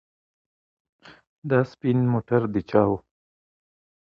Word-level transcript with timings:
دا 1.49 1.59
سپین 1.71 1.97
موټر 2.13 2.41
د 2.53 2.55
چا 2.69 2.83
و؟ 2.89 2.93